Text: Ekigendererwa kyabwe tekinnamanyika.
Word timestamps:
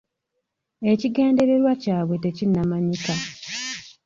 Ekigendererwa 0.91 1.71
kyabwe 1.83 2.15
tekinnamanyika. 2.23 3.13